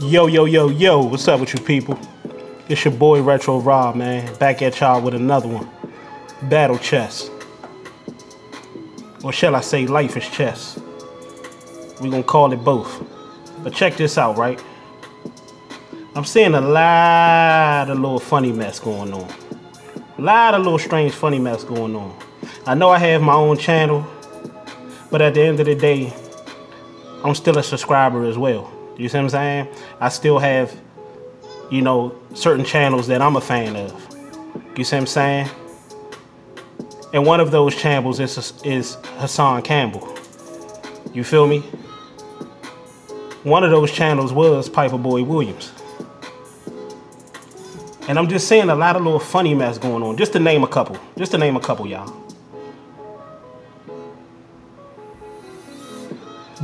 Yo, 0.00 0.26
yo, 0.26 0.44
yo, 0.44 0.68
yo, 0.68 1.02
what's 1.02 1.26
up 1.26 1.40
with 1.40 1.54
you 1.54 1.60
people? 1.60 1.98
It's 2.68 2.84
your 2.84 2.94
boy 2.94 3.22
Retro 3.22 3.60
Rob, 3.60 3.96
man. 3.96 4.34
Back 4.36 4.60
at 4.60 4.78
y'all 4.80 5.00
with 5.00 5.14
another 5.14 5.48
one. 5.48 5.68
Battle 6.50 6.78
chess. 6.78 7.30
Or 9.24 9.32
shall 9.32 9.54
I 9.54 9.60
say, 9.60 9.86
life 9.86 10.16
is 10.16 10.28
chess. 10.28 10.78
We're 12.00 12.10
gonna 12.10 12.22
call 12.22 12.52
it 12.52 12.58
both. 12.58 13.02
But 13.62 13.72
check 13.72 13.96
this 13.96 14.18
out, 14.18 14.36
right? 14.36 14.62
I'm 16.14 16.24
seeing 16.24 16.54
a 16.54 16.60
lot 16.60 17.90
of 17.90 17.98
little 17.98 18.20
funny 18.20 18.52
mess 18.52 18.78
going 18.78 19.12
on. 19.12 19.28
A 20.18 20.22
lot 20.22 20.54
of 20.54 20.62
little 20.62 20.78
strange 20.78 21.12
funny 21.12 21.38
mess 21.38 21.64
going 21.64 21.94
on. 21.96 22.16
I 22.66 22.74
know 22.74 22.90
I 22.90 22.98
have 22.98 23.22
my 23.22 23.34
own 23.34 23.58
channel, 23.58 24.06
but 25.10 25.22
at 25.22 25.34
the 25.34 25.42
end 25.42 25.60
of 25.60 25.66
the 25.66 25.74
day, 25.74 26.12
I'm 27.26 27.34
still 27.34 27.58
a 27.58 27.62
subscriber 27.62 28.24
as 28.24 28.38
well. 28.38 28.72
You 28.96 29.08
see 29.08 29.18
what 29.18 29.24
I'm 29.24 29.30
saying? 29.30 29.68
I 29.98 30.10
still 30.10 30.38
have, 30.38 30.72
you 31.72 31.82
know, 31.82 32.16
certain 32.34 32.64
channels 32.64 33.08
that 33.08 33.20
I'm 33.20 33.34
a 33.34 33.40
fan 33.40 33.74
of. 33.74 33.92
You 34.78 34.84
see 34.84 34.94
what 34.94 35.00
I'm 35.00 35.06
saying? 35.06 35.50
And 37.12 37.26
one 37.26 37.40
of 37.40 37.50
those 37.50 37.74
channels 37.74 38.20
is, 38.20 38.52
is 38.64 38.96
Hassan 39.16 39.62
Campbell. 39.62 40.16
You 41.12 41.24
feel 41.24 41.48
me? 41.48 41.60
One 43.42 43.64
of 43.64 43.72
those 43.72 43.90
channels 43.90 44.32
was 44.32 44.68
Piper 44.68 44.98
Boy 44.98 45.24
Williams. 45.24 45.72
And 48.08 48.20
I'm 48.20 48.28
just 48.28 48.46
saying 48.46 48.68
a 48.68 48.76
lot 48.76 48.94
of 48.94 49.02
little 49.02 49.18
funny 49.18 49.52
mess 49.52 49.78
going 49.78 50.04
on. 50.04 50.16
Just 50.16 50.32
to 50.34 50.38
name 50.38 50.62
a 50.62 50.68
couple. 50.68 50.96
Just 51.18 51.32
to 51.32 51.38
name 51.38 51.56
a 51.56 51.60
couple, 51.60 51.88
y'all. 51.88 52.25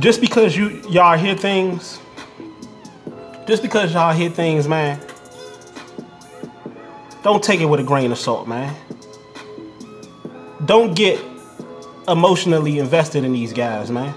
Just 0.03 0.19
because 0.19 0.53
you 0.57 0.81
y'all 0.89 1.17
hear 1.17 1.33
things, 1.33 1.97
just 3.47 3.63
because 3.63 3.93
y'all 3.93 4.13
hear 4.13 4.29
things, 4.29 4.67
man, 4.67 4.99
don't 7.23 7.41
take 7.41 7.61
it 7.61 7.65
with 7.67 7.79
a 7.79 7.83
grain 7.83 8.11
of 8.11 8.17
salt, 8.17 8.45
man. 8.45 8.75
Don't 10.65 10.93
get 10.93 11.23
emotionally 12.05 12.79
invested 12.79 13.23
in 13.23 13.31
these 13.31 13.53
guys, 13.53 13.89
man. 13.89 14.13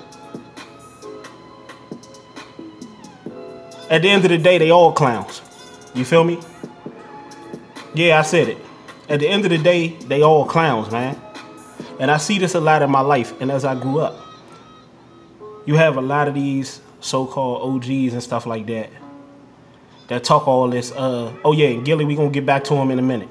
At 3.88 4.02
the 4.02 4.08
end 4.08 4.24
of 4.24 4.30
the 4.32 4.38
day, 4.38 4.58
they 4.58 4.72
all 4.72 4.90
clowns. 4.90 5.40
You 5.94 6.04
feel 6.04 6.24
me? 6.24 6.40
Yeah, 7.94 8.18
I 8.18 8.22
said 8.22 8.48
it. 8.48 8.58
At 9.08 9.20
the 9.20 9.28
end 9.28 9.44
of 9.44 9.50
the 9.50 9.58
day, 9.58 9.90
they 9.90 10.22
all 10.22 10.46
clowns, 10.46 10.90
man. 10.90 11.16
And 12.00 12.10
I 12.10 12.16
see 12.16 12.40
this 12.40 12.56
a 12.56 12.60
lot 12.60 12.82
in 12.82 12.90
my 12.90 13.02
life 13.02 13.40
and 13.40 13.52
as 13.52 13.64
I 13.64 13.80
grew 13.80 14.00
up. 14.00 14.25
You 15.66 15.74
have 15.76 15.96
a 15.96 16.00
lot 16.00 16.28
of 16.28 16.34
these 16.34 16.80
so-called 17.00 17.76
OGs 17.76 18.12
and 18.12 18.22
stuff 18.22 18.46
like 18.46 18.66
that 18.66 18.90
that 20.08 20.22
talk 20.22 20.46
all 20.46 20.68
this, 20.68 20.92
uh, 20.92 21.32
oh 21.44 21.52
yeah, 21.52 21.72
Gillie, 21.80 22.04
we 22.04 22.14
gonna 22.14 22.30
get 22.30 22.46
back 22.46 22.64
to 22.64 22.74
him 22.74 22.90
in 22.90 22.98
a 22.98 23.02
minute. 23.02 23.28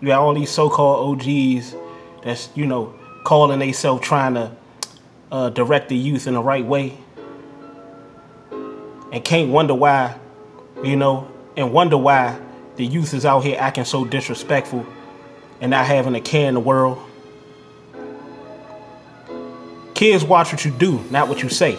You 0.00 0.08
got 0.08 0.20
all 0.20 0.34
these 0.34 0.50
so-called 0.50 1.20
OGs 1.20 1.76
that's, 2.24 2.48
you 2.54 2.66
know, 2.66 2.94
calling 3.24 3.58
themselves 3.58 4.02
trying 4.02 4.34
to 4.34 4.56
uh, 5.30 5.50
direct 5.50 5.90
the 5.90 5.96
youth 5.96 6.26
in 6.26 6.34
the 6.34 6.42
right 6.42 6.64
way. 6.64 6.96
And 9.12 9.22
can't 9.24 9.50
wonder 9.50 9.74
why, 9.74 10.18
you 10.82 10.96
know, 10.96 11.30
and 11.56 11.72
wonder 11.72 11.98
why 11.98 12.40
the 12.76 12.86
youth 12.86 13.12
is 13.12 13.26
out 13.26 13.40
here 13.40 13.56
acting 13.58 13.84
so 13.84 14.04
disrespectful 14.04 14.86
and 15.60 15.70
not 15.70 15.84
having 15.84 16.14
a 16.14 16.20
care 16.20 16.48
in 16.48 16.54
the 16.54 16.60
world. 16.60 16.98
Kids 20.00 20.24
watch 20.24 20.50
what 20.50 20.64
you 20.64 20.70
do, 20.70 20.98
not 21.10 21.28
what 21.28 21.42
you 21.42 21.50
say. 21.50 21.78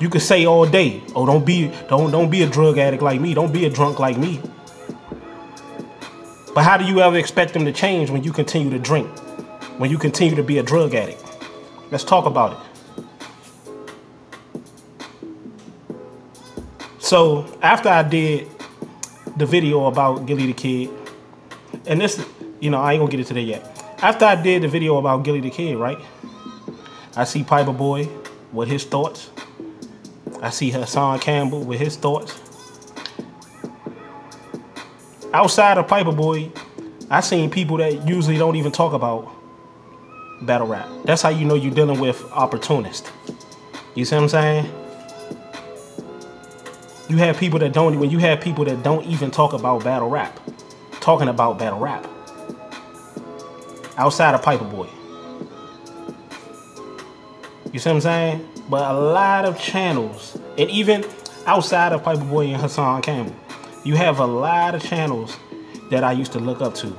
You 0.00 0.08
can 0.08 0.20
say 0.20 0.44
all 0.44 0.66
day, 0.66 1.00
"Oh, 1.14 1.24
don't 1.24 1.46
be 1.46 1.70
don't 1.88 2.10
don't 2.10 2.30
be 2.30 2.42
a 2.42 2.48
drug 2.48 2.78
addict 2.78 3.00
like 3.00 3.20
me. 3.20 3.32
Don't 3.32 3.52
be 3.52 3.64
a 3.64 3.70
drunk 3.70 4.00
like 4.00 4.18
me." 4.18 4.40
But 6.52 6.64
how 6.64 6.76
do 6.78 6.84
you 6.84 7.00
ever 7.00 7.16
expect 7.16 7.52
them 7.52 7.64
to 7.64 7.70
change 7.70 8.10
when 8.10 8.24
you 8.24 8.32
continue 8.32 8.70
to 8.70 8.80
drink? 8.80 9.06
When 9.78 9.88
you 9.88 9.98
continue 9.98 10.34
to 10.34 10.42
be 10.42 10.58
a 10.58 10.64
drug 10.64 10.96
addict? 10.96 11.22
Let's 11.92 12.02
talk 12.02 12.26
about 12.26 12.50
it. 12.54 12.58
So, 16.98 17.46
after 17.62 17.88
I 17.88 18.02
did 18.02 18.48
the 19.36 19.46
video 19.46 19.86
about 19.86 20.26
Gillie 20.26 20.46
the 20.46 20.54
Kid. 20.54 20.90
And 21.86 22.00
this, 22.00 22.20
you 22.58 22.70
know, 22.70 22.80
I 22.80 22.94
ain't 22.94 23.00
gonna 23.00 23.12
get 23.12 23.20
into 23.20 23.34
that 23.34 23.42
yet. 23.42 23.62
After 24.02 24.24
I 24.24 24.34
did 24.34 24.62
the 24.62 24.68
video 24.68 24.96
about 24.96 25.22
Gillie 25.22 25.40
the 25.40 25.50
Kid, 25.50 25.76
right? 25.76 26.00
I 27.14 27.24
see 27.24 27.44
Piper 27.44 27.72
Boy 27.72 28.08
with 28.52 28.68
his 28.68 28.84
thoughts. 28.84 29.30
I 30.40 30.50
see 30.50 30.70
Hassan 30.70 31.18
Campbell 31.18 31.62
with 31.62 31.78
his 31.78 31.96
thoughts. 31.96 32.40
Outside 35.34 35.78
of 35.78 35.88
Piper 35.88 36.12
Boy, 36.12 36.50
I 37.10 37.20
seen 37.20 37.50
people 37.50 37.76
that 37.78 38.08
usually 38.08 38.38
don't 38.38 38.56
even 38.56 38.72
talk 38.72 38.94
about 38.94 39.30
battle 40.42 40.66
rap. 40.66 40.88
That's 41.04 41.22
how 41.22 41.28
you 41.28 41.44
know 41.44 41.54
you're 41.54 41.74
dealing 41.74 42.00
with 42.00 42.22
opportunists. 42.32 43.10
You 43.94 44.06
see 44.06 44.16
what 44.16 44.22
I'm 44.22 44.28
saying? 44.30 44.74
You 47.08 47.18
have 47.18 47.36
people 47.36 47.58
that 47.58 47.74
don't 47.74 47.98
when 48.00 48.10
you 48.10 48.18
have 48.18 48.40
people 48.40 48.64
that 48.64 48.82
don't 48.82 49.04
even 49.04 49.30
talk 49.30 49.52
about 49.52 49.84
battle 49.84 50.08
rap, 50.08 50.40
talking 51.00 51.28
about 51.28 51.58
battle 51.58 51.78
rap. 51.78 52.06
Outside 53.98 54.34
of 54.34 54.42
Piper 54.42 54.64
Boy. 54.64 54.88
You 57.72 57.78
see 57.78 57.88
what 57.90 57.96
I'm 57.96 58.00
saying? 58.02 58.48
But 58.68 58.90
a 58.90 58.94
lot 58.94 59.44
of 59.44 59.58
channels, 59.58 60.38
and 60.58 60.70
even 60.70 61.04
outside 61.46 61.92
of 61.92 62.02
Piper 62.02 62.24
Boy 62.24 62.46
and 62.46 62.60
Hassan 62.60 63.02
Campbell, 63.02 63.34
you 63.84 63.96
have 63.96 64.18
a 64.20 64.26
lot 64.26 64.74
of 64.74 64.82
channels 64.82 65.36
that 65.90 66.04
I 66.04 66.12
used 66.12 66.32
to 66.32 66.38
look 66.38 66.60
up 66.60 66.74
to. 66.76 66.96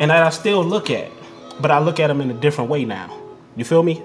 And 0.00 0.10
that 0.10 0.22
I 0.22 0.30
still 0.30 0.64
look 0.64 0.90
at, 0.90 1.10
but 1.60 1.70
I 1.70 1.78
look 1.78 2.00
at 2.00 2.08
them 2.08 2.20
in 2.20 2.30
a 2.30 2.34
different 2.34 2.70
way 2.70 2.84
now. 2.84 3.16
You 3.56 3.64
feel 3.64 3.82
me? 3.82 4.02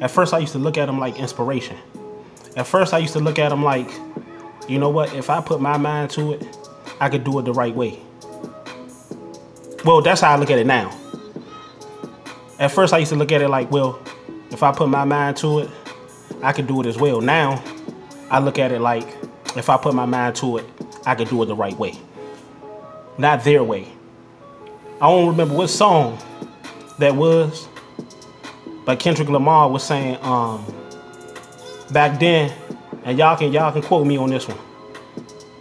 At 0.00 0.10
first 0.10 0.32
I 0.32 0.38
used 0.38 0.52
to 0.52 0.58
look 0.58 0.78
at 0.78 0.86
them 0.86 0.98
like 0.98 1.18
inspiration. 1.18 1.76
At 2.56 2.68
first, 2.68 2.94
I 2.94 2.98
used 2.98 3.14
to 3.14 3.20
look 3.20 3.38
at 3.38 3.48
them 3.48 3.64
like, 3.64 3.90
you 4.68 4.78
know 4.78 4.88
what? 4.88 5.12
If 5.12 5.28
I 5.28 5.40
put 5.40 5.60
my 5.60 5.76
mind 5.76 6.10
to 6.10 6.34
it, 6.34 6.46
I 7.00 7.08
could 7.08 7.24
do 7.24 7.38
it 7.40 7.42
the 7.42 7.52
right 7.52 7.74
way. 7.74 7.98
Well, 9.84 10.00
that's 10.02 10.20
how 10.20 10.32
I 10.32 10.36
look 10.36 10.50
at 10.50 10.58
it 10.58 10.66
now. 10.66 10.96
At 12.60 12.70
first, 12.70 12.94
I 12.94 12.98
used 12.98 13.10
to 13.10 13.18
look 13.18 13.32
at 13.32 13.42
it 13.42 13.48
like, 13.48 13.70
well, 13.72 14.00
if 14.54 14.62
I 14.62 14.72
put 14.72 14.88
my 14.88 15.04
mind 15.04 15.36
to 15.38 15.58
it, 15.58 15.70
I 16.42 16.52
could 16.52 16.68
do 16.68 16.80
it 16.80 16.86
as 16.86 16.96
well. 16.96 17.20
Now, 17.20 17.62
I 18.30 18.38
look 18.38 18.58
at 18.58 18.70
it 18.70 18.80
like, 18.80 19.06
if 19.56 19.68
I 19.68 19.76
put 19.76 19.94
my 19.94 20.06
mind 20.06 20.36
to 20.36 20.58
it, 20.58 20.64
I 21.04 21.16
could 21.16 21.28
do 21.28 21.42
it 21.42 21.46
the 21.46 21.56
right 21.56 21.76
way. 21.76 21.98
Not 23.18 23.42
their 23.44 23.64
way. 23.64 23.88
I 25.00 25.10
don't 25.10 25.26
remember 25.26 25.54
what 25.54 25.68
song 25.68 26.18
that 27.00 27.16
was, 27.16 27.68
but 28.86 29.00
Kendrick 29.00 29.28
Lamar 29.28 29.68
was 29.68 29.82
saying, 29.82 30.18
um, 30.22 30.64
back 31.90 32.20
then, 32.20 32.52
and 33.04 33.18
y'all 33.18 33.36
can 33.36 33.52
y'all 33.52 33.72
can 33.72 33.82
quote 33.82 34.06
me 34.06 34.16
on 34.16 34.30
this 34.30 34.46
one. 34.48 34.58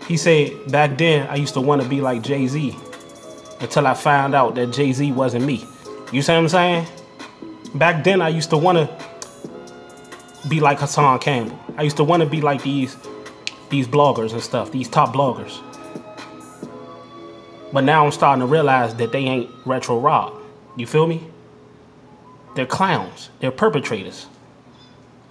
He 0.08 0.18
said 0.18 0.72
back 0.72 0.98
then 0.98 1.28
I 1.28 1.36
used 1.36 1.56
to 1.56 1.62
want 1.62 1.82
to 1.82 1.90
be 1.90 2.00
like 2.00 2.22
Jay 2.22 2.48
Z 2.48 2.76
until 3.60 3.88
I 3.88 3.96
found 3.96 4.36
out 4.36 4.56
that 4.56 4.68
Jay 4.68 4.94
Z 4.94 5.12
wasn't 5.12 5.46
me. 5.46 5.66
You 6.12 6.22
see 6.22 6.32
what 6.32 6.40
I'm 6.40 6.50
saying? 6.50 6.88
Back 7.76 8.04
then 8.04 8.22
I 8.22 8.30
used 8.30 8.50
to 8.52 8.58
want 8.58 8.78
to 8.78 10.48
be 10.48 10.60
like 10.60 10.80
Hassan 10.80 11.20
Campbell. 11.20 11.58
I 11.78 11.84
used 11.84 11.98
to 11.98 12.04
want 12.04 12.22
to 12.22 12.30
be 12.30 12.42
like 12.42 12.64
these 12.64 12.98
these 13.70 13.88
bloggers 13.88 14.34
and 14.34 14.42
stuff, 14.42 14.72
these 14.72 14.88
top 14.88 15.14
bloggers. 15.14 15.60
But 17.72 17.84
now 17.84 18.06
I'm 18.06 18.12
starting 18.12 18.42
to 18.42 18.46
realize 18.46 18.96
that 18.96 19.12
they 19.12 19.26
ain't 19.26 19.50
retro 19.66 20.00
Rob. 20.00 20.40
You 20.78 20.86
feel 20.86 21.08
me? 21.08 21.26
They're 22.56 22.68
clowns. 22.68 23.30
They're 23.40 23.52
perpetrators 23.52 24.28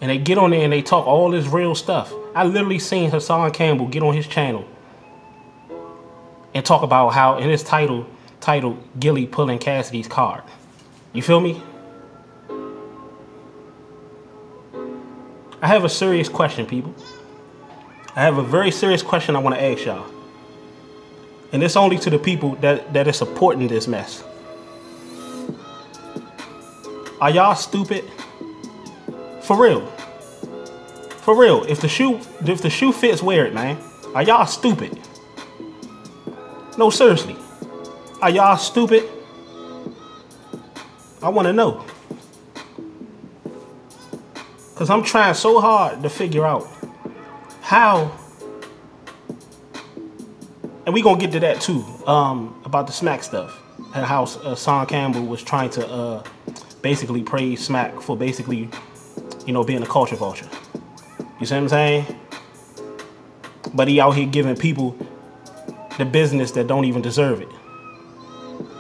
and 0.02 0.10
they 0.10 0.18
get 0.18 0.36
on 0.36 0.50
there 0.50 0.62
and 0.62 0.72
they 0.72 0.82
talk 0.82 1.06
all 1.06 1.30
this 1.30 1.46
real 1.46 1.76
stuff. 1.76 2.12
I 2.34 2.44
literally 2.44 2.80
seen 2.80 3.10
Hassan 3.10 3.52
Campbell 3.52 3.86
get 3.86 4.02
on 4.02 4.14
his 4.14 4.26
channel 4.26 4.66
and 6.52 6.66
talk 6.66 6.82
about 6.82 7.10
how 7.10 7.38
in 7.38 7.48
his 7.48 7.62
title 7.62 8.06
titled 8.40 8.82
Gillie 8.98 9.26
pulling 9.26 9.60
Cassidy's 9.60 10.08
card. 10.08 10.42
You 11.12 11.22
feel 11.22 11.40
me? 11.40 11.62
I 15.62 15.68
have 15.68 15.84
a 15.84 15.88
serious 15.88 16.28
question, 16.28 16.66
people. 16.66 16.92
I 18.16 18.22
have 18.22 18.36
a 18.36 18.42
very 18.42 18.72
serious 18.72 19.00
question 19.00 19.36
I 19.36 19.38
want 19.38 19.54
to 19.54 19.62
ask 19.62 19.84
y'all. 19.84 20.04
And 21.52 21.62
it's 21.62 21.76
only 21.76 21.98
to 21.98 22.10
the 22.10 22.18
people 22.18 22.56
that, 22.56 22.92
that 22.92 23.06
are 23.06 23.12
supporting 23.12 23.68
this 23.68 23.86
mess. 23.86 24.24
Are 27.20 27.30
y'all 27.30 27.54
stupid? 27.54 28.04
For 29.42 29.56
real. 29.56 29.86
For 31.20 31.38
real. 31.38 31.62
If 31.64 31.80
the 31.80 31.88
shoe 31.88 32.20
if 32.44 32.60
the 32.60 32.70
shoe 32.70 32.90
fits, 32.90 33.22
wear 33.22 33.46
it, 33.46 33.54
man. 33.54 33.78
Are 34.16 34.24
y'all 34.24 34.46
stupid? 34.46 34.98
No, 36.76 36.90
seriously. 36.90 37.36
Are 38.20 38.30
y'all 38.30 38.56
stupid? 38.56 39.08
I 41.22 41.28
want 41.28 41.46
to 41.46 41.52
know. 41.52 41.84
Because 44.82 44.90
I'm 44.90 45.04
trying 45.04 45.34
so 45.34 45.60
hard 45.60 46.02
to 46.02 46.10
figure 46.10 46.44
out 46.44 46.68
how. 47.60 48.18
And 50.84 50.92
we're 50.92 51.04
going 51.04 51.20
to 51.20 51.24
get 51.24 51.30
to 51.34 51.38
that 51.38 51.60
too 51.60 51.84
um, 52.04 52.60
about 52.64 52.88
the 52.88 52.92
smack 52.92 53.22
stuff. 53.22 53.62
And 53.94 54.04
how 54.04 54.24
uh, 54.24 54.84
Campbell 54.86 55.24
was 55.24 55.40
trying 55.40 55.70
to 55.70 55.86
uh, 55.86 56.24
basically 56.82 57.22
praise 57.22 57.64
smack 57.64 58.00
for 58.00 58.16
basically, 58.16 58.68
you 59.46 59.52
know, 59.52 59.62
being 59.62 59.84
a 59.84 59.86
culture 59.86 60.16
vulture. 60.16 60.48
You 61.38 61.46
see 61.46 61.54
what 61.54 61.62
I'm 61.62 61.68
saying? 61.68 62.16
But 63.74 63.86
he 63.86 64.00
out 64.00 64.16
here 64.16 64.26
giving 64.26 64.56
people 64.56 64.96
the 65.96 66.04
business 66.04 66.50
that 66.50 66.66
don't 66.66 66.86
even 66.86 67.02
deserve 67.02 67.40
it. 67.40 67.50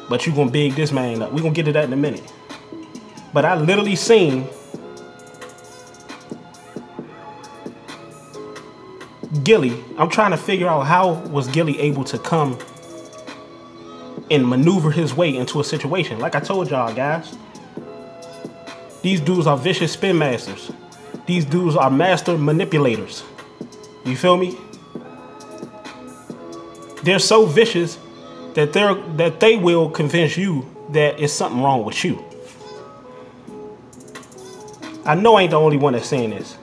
But 0.08 0.26
you 0.26 0.34
gonna 0.34 0.50
big 0.50 0.72
this 0.72 0.90
man 0.90 1.22
up. 1.22 1.32
we 1.32 1.42
gonna 1.42 1.54
get 1.54 1.66
to 1.66 1.72
that 1.74 1.84
in 1.84 1.92
a 1.92 1.96
minute. 1.96 2.32
But 3.32 3.44
I 3.44 3.54
literally 3.54 3.94
seen 3.94 4.48
Gillie. 9.44 9.82
I'm 9.98 10.08
trying 10.08 10.30
to 10.32 10.36
figure 10.36 10.68
out 10.68 10.82
how 10.86 11.14
was 11.30 11.48
Gillie 11.48 11.78
able 11.80 12.04
to 12.04 12.18
come 12.18 12.58
and 14.30 14.46
maneuver 14.48 14.90
his 14.90 15.14
way 15.14 15.36
into 15.36 15.60
a 15.60 15.64
situation. 15.64 16.18
Like 16.18 16.34
I 16.34 16.40
told 16.40 16.70
y'all 16.70 16.94
guys, 16.94 17.36
these 19.02 19.20
dudes 19.20 19.46
are 19.46 19.56
vicious 19.56 19.92
spin 19.92 20.18
masters. 20.18 20.70
These 21.26 21.44
dudes 21.44 21.76
are 21.76 21.90
master 21.90 22.36
manipulators. 22.38 23.22
You 24.04 24.16
feel 24.16 24.36
me? 24.36 24.56
They're 27.04 27.18
so 27.18 27.46
vicious 27.46 27.98
that 28.54 28.72
they're 28.72 28.94
that 29.16 29.40
they 29.40 29.56
will 29.56 29.90
convince 29.90 30.36
you 30.36 30.66
that 30.90 31.20
it's 31.20 31.32
something 31.32 31.62
wrong 31.62 31.84
with 31.84 32.04
you. 32.04 32.22
I 35.04 35.16
know 35.16 35.34
I 35.34 35.42
ain't 35.42 35.50
the 35.50 35.58
only 35.58 35.76
one 35.76 35.94
that's 35.94 36.06
saying 36.06 36.30
this. 36.30 36.56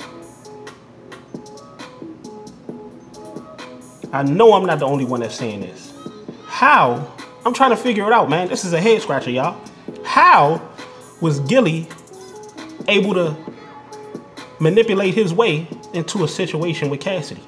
I 4.12 4.24
know 4.24 4.54
I'm 4.54 4.66
not 4.66 4.80
the 4.80 4.86
only 4.86 5.06
one 5.06 5.20
that's 5.20 5.36
saying 5.36 5.62
this. 5.62 5.94
How? 6.46 7.16
I'm 7.46 7.54
trying 7.54 7.70
to 7.70 7.78
figure 7.78 8.06
it 8.06 8.12
out, 8.12 8.30
man. 8.30 8.48
This 8.48 8.66
is 8.66 8.74
a 8.74 8.82
head 8.82 9.02
scratcher, 9.02 9.30
y'all. 9.30 9.60
How 10.04 10.62
was 11.22 11.40
Gillie 11.42 11.88
able 12.88 13.14
to 13.14 13.36
manipulate 14.60 15.14
his 15.14 15.34
way 15.34 15.68
into 15.94 16.24
a 16.24 16.28
situation 16.28 16.90
with 16.90 17.00
Cassidy? 17.00 17.44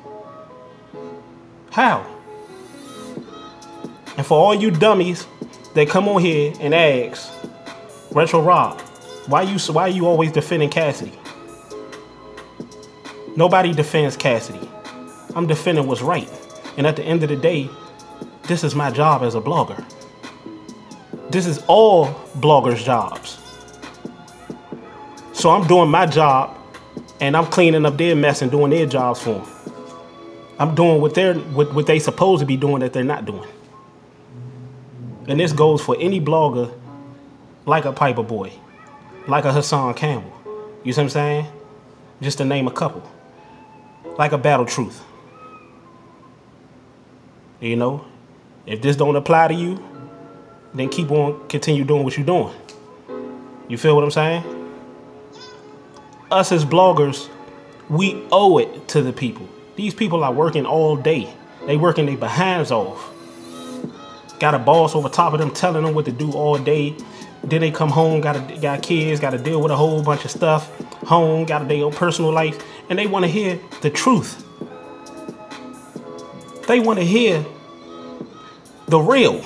How? 1.72 2.06
And 4.18 4.26
for 4.26 4.38
all 4.38 4.54
you 4.54 4.72
dummies 4.72 5.26
that 5.74 5.90
come 5.90 6.08
on 6.08 6.22
here 6.22 6.54
and 6.60 6.76
ask, 6.76 7.32
Retro 8.12 8.42
Rob, 8.42 8.80
why 9.28 9.44
you 9.44 9.58
why 9.74 9.84
are 9.84 9.90
you 9.90 10.06
always 10.06 10.32
defending 10.32 10.70
Cassidy? 10.70 11.18
Nobody 13.36 13.74
defends 13.74 14.18
Cassidy. 14.18 14.70
I'm 15.36 15.48
defending 15.48 15.88
what's 15.88 16.02
right. 16.02 16.30
And 16.78 16.88
at 16.88 16.96
the 16.96 17.04
end 17.04 17.24
of 17.24 17.30
the 17.30 17.36
day, 17.36 17.70
this 18.44 18.64
is 18.64 18.76
my 18.76 18.92
job 18.92 19.24
as 19.24 19.36
a 19.36 19.42
blogger. 19.42 19.84
This 21.30 21.46
is 21.46 21.64
all 21.68 22.08
bloggers' 22.38 22.84
jobs. 22.84 23.40
So 25.34 25.50
I'm 25.50 25.68
doing 25.68 25.90
my 25.90 26.06
job 26.06 26.58
and 27.20 27.38
I'm 27.38 27.46
cleaning 27.46 27.86
up 27.86 27.98
their 27.98 28.16
mess 28.16 28.42
and 28.42 28.52
doing 28.52 28.72
their 28.72 28.86
jobs 28.86 29.22
for 29.22 29.36
them. 29.36 29.48
I'm 30.60 30.76
doing 30.76 31.02
what 31.02 31.16
they're 31.16 31.36
what, 31.36 31.74
what 31.74 31.88
they 31.88 31.98
supposed 32.00 32.42
to 32.42 32.46
be 32.46 32.58
doing 32.58 32.82
that 32.82 32.94
they're 32.94 33.04
not 33.04 33.26
doing. 33.26 33.50
And 35.28 35.40
this 35.40 35.54
goes 35.54 35.82
for 35.82 35.96
any 36.00 36.20
blogger 36.20 36.72
like 37.66 37.86
a 37.86 37.92
Piper 37.92 38.24
Boy, 38.24 38.52
like 39.28 39.46
a 39.46 39.54
Hassan 39.54 39.94
Campbell. 39.94 40.34
You 40.84 40.94
see 40.94 41.02
what 41.02 41.06
I'm 41.06 41.10
saying? 41.10 41.46
Just 42.22 42.38
to 42.40 42.46
name 42.46 42.68
a 42.68 42.72
couple. 42.72 43.10
Like 44.18 44.32
a 44.32 44.38
Battle 44.38 44.66
Truth. 44.66 45.04
You 47.62 47.76
know, 47.76 48.04
if 48.66 48.82
this 48.82 48.96
don't 48.96 49.16
apply 49.16 49.50
to 49.50 49.54
you, 49.54 49.82
then 50.74 50.90
keep 50.90 51.12
on 51.12 51.48
continue 51.48 51.84
doing 51.84 52.04
what 52.04 52.18
you're 52.18 52.26
doing. 52.26 52.54
You 53.68 53.78
feel 53.78 53.96
what 53.96 54.04
I'm 54.04 54.12
saying? 54.12 54.44
Us 56.32 56.52
as 56.52 56.66
bloggers, 56.66 57.30
we 57.88 58.24
owe 58.32 58.58
it 58.58 58.88
to 58.90 59.04
the 59.04 59.14
people. 59.14 59.48
These 59.76 59.94
people 59.94 60.24
are 60.24 60.34
working 60.34 60.66
all 60.66 60.96
day. 60.96 61.32
They 61.68 61.78
working 61.78 62.08
their 62.08 62.18
behinds 62.18 62.72
off. 62.72 63.14
Got 64.40 64.56
a 64.56 64.60
boss 64.60 64.96
over 64.96 65.08
top 65.08 65.34
of 65.34 65.40
them 65.40 65.52
telling 65.52 65.84
them 65.84 65.94
what 65.94 66.06
to 66.06 66.12
do 66.12 66.32
all 66.32 66.58
day. 66.58 66.96
Then 67.44 67.62
they 67.62 67.70
come 67.70 67.90
home, 67.90 68.22
got 68.22 68.38
a, 68.38 68.58
got 68.60 68.82
kids, 68.82 69.20
got 69.20 69.32
to 69.32 69.38
deal 69.38 69.62
with 69.62 69.72
a 69.72 69.76
whole 69.76 70.02
bunch 70.02 70.26
of 70.26 70.32
stuff. 70.32 70.76
Home, 71.04 71.46
got 71.46 71.62
a 71.62 71.66
their 71.66 71.86
own 71.86 71.94
personal 71.94 72.32
life, 72.32 72.64
and 72.90 72.98
they 72.98 73.06
want 73.06 73.24
to 73.24 73.30
hear 73.30 73.60
the 73.82 73.92
truth. 73.92 74.48
They 76.72 76.80
want 76.80 77.00
to 77.00 77.06
hear 77.06 77.46
the 78.88 78.98
real. 78.98 79.44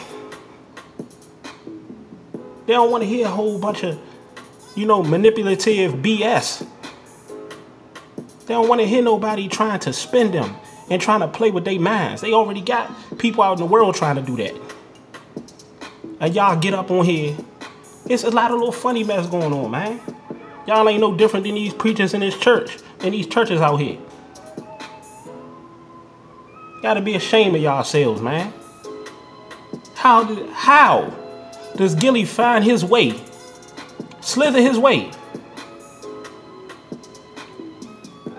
They 2.67 2.73
don't 2.73 2.91
want 2.91 3.01
to 3.01 3.07
hear 3.07 3.25
a 3.25 3.29
whole 3.29 3.57
bunch 3.57 3.81
of, 3.81 3.99
you 4.75 4.85
know, 4.85 5.01
manipulative 5.01 5.93
BS. 5.93 6.67
They 8.45 8.53
don't 8.53 8.69
want 8.69 8.81
to 8.81 8.85
hear 8.85 9.01
nobody 9.01 9.47
trying 9.47 9.79
to 9.79 9.91
spin 9.91 10.31
them 10.31 10.55
and 10.91 11.01
trying 11.01 11.21
to 11.21 11.27
play 11.27 11.49
with 11.49 11.65
their 11.65 11.79
minds. 11.79 12.21
They 12.21 12.31
already 12.31 12.61
got 12.61 12.91
people 13.17 13.41
out 13.41 13.53
in 13.53 13.59
the 13.59 13.65
world 13.65 13.95
trying 13.95 14.17
to 14.17 14.21
do 14.21 14.35
that 14.37 14.75
and 16.19 16.35
y'all 16.35 16.55
get 16.55 16.75
up 16.75 16.91
on 16.91 17.05
here. 17.05 17.35
It's 18.07 18.23
a 18.23 18.29
lot 18.29 18.51
of 18.51 18.57
little 18.59 18.71
funny 18.71 19.03
mess 19.03 19.25
going 19.25 19.51
on, 19.51 19.71
man. 19.71 19.99
Y'all 20.67 20.87
ain't 20.87 21.01
no 21.01 21.15
different 21.15 21.45
than 21.45 21.55
these 21.55 21.73
preachers 21.73 22.13
in 22.13 22.21
this 22.21 22.37
church 22.37 22.77
and 22.99 23.15
these 23.15 23.25
churches 23.25 23.61
out 23.61 23.77
here. 23.77 23.97
Gotta 26.81 27.01
be 27.01 27.15
ashamed 27.15 27.55
of 27.55 27.61
yourselves, 27.61 28.21
man. 28.21 28.53
How 29.95 30.23
did 30.23 30.49
how 30.49 31.13
does 31.75 31.95
Gillie 31.95 32.25
find 32.25 32.63
his 32.63 32.85
way, 32.85 33.19
slither 34.21 34.61
his 34.61 34.77
way 34.77 35.11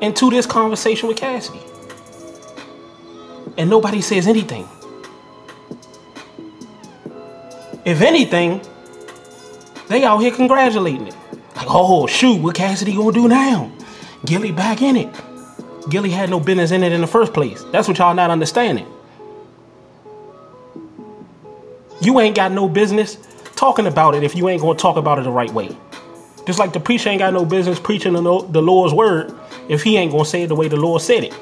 into 0.00 0.31
this 0.31 0.47
conversation 0.47 1.09
with 1.09 1.17
Cassidy? 1.17 1.61
And 3.59 3.69
nobody 3.71 4.00
says 4.00 4.27
anything. 4.27 4.69
If 7.85 8.03
anything, 8.03 8.61
they 9.88 10.05
out 10.05 10.19
here 10.19 10.31
congratulating 10.31 11.09
it. 11.09 11.17
Like, 11.56 11.67
oh 11.69 12.06
shoot, 12.06 12.41
what 12.43 12.55
Cassidy 12.55 12.94
gonna 12.94 13.12
do 13.12 13.29
now? 13.29 13.73
Gillie 14.25 14.53
back 14.53 14.83
in 14.83 14.97
it. 14.97 15.15
Gillie 15.88 16.11
had 16.11 16.31
no 16.31 16.41
business 16.41 16.71
in 16.71 16.83
it 16.83 16.93
in 16.93 17.00
the 17.00 17.07
first 17.07 17.33
place. 17.33 17.62
That's 17.73 17.88
what 17.88 17.99
y'all 17.99 18.14
not 18.14 18.31
understanding. 18.31 18.87
You 22.00 22.21
ain't 22.21 22.37
got 22.37 22.52
no 22.52 22.69
business 22.69 23.19
talking 23.55 23.87
about 23.87 24.14
it 24.14 24.23
if 24.23 24.35
you 24.35 24.49
ain't 24.49 24.61
gonna 24.61 24.78
talk 24.78 24.97
about 24.97 25.19
it 25.19 25.23
the 25.23 25.31
right 25.31 25.50
way. 25.52 25.76
Just 26.47 26.59
like 26.59 26.73
the 26.73 26.81
preacher 26.81 27.09
ain't 27.09 27.21
got 27.21 27.33
no 27.33 27.45
business 27.45 27.81
preaching 27.81 28.12
the 28.12 28.23
Lord's 28.23 28.95
word 28.95 29.35
if 29.69 29.83
he 29.83 29.97
ain't 29.97 30.12
gonna 30.12 30.25
say 30.25 30.43
it 30.43 30.49
the 30.49 30.55
way 30.55 30.69
the 30.69 30.76
Lord 30.76 31.02
said 31.02 31.25
it. 31.25 31.35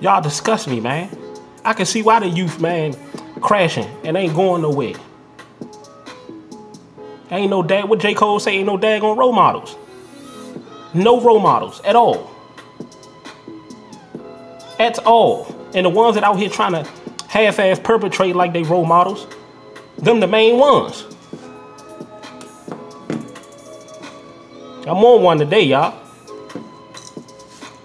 Y'all 0.00 0.20
disgust 0.20 0.68
me, 0.68 0.80
man. 0.80 1.16
I 1.64 1.72
can 1.72 1.86
see 1.86 2.02
why 2.02 2.20
the 2.20 2.28
youth, 2.28 2.60
man, 2.60 2.94
crashing 3.40 3.88
and 4.04 4.16
ain't 4.16 4.34
going 4.34 4.60
nowhere. 4.60 4.94
Ain't 7.34 7.50
no 7.50 7.62
dad. 7.62 7.88
What 7.88 7.98
J. 7.98 8.14
Cole 8.14 8.38
say? 8.38 8.56
Ain't 8.56 8.66
no 8.66 8.78
daggone 8.78 9.16
role 9.16 9.32
models. 9.32 9.76
No 10.94 11.20
role 11.20 11.40
models 11.40 11.80
at 11.84 11.96
all. 11.96 12.30
At 14.78 14.98
all. 15.00 15.46
And 15.74 15.84
the 15.84 15.90
ones 15.90 16.14
that 16.14 16.22
out 16.22 16.38
here 16.38 16.48
trying 16.48 16.72
to 16.72 16.88
half-ass 17.28 17.80
perpetrate 17.80 18.36
like 18.36 18.52
they 18.52 18.62
role 18.62 18.84
models, 18.84 19.26
them 19.98 20.20
the 20.20 20.26
main 20.28 20.58
ones. 20.58 21.04
I'm 24.86 25.02
on 25.02 25.22
one 25.22 25.38
today, 25.38 25.62
y'all. 25.62 25.98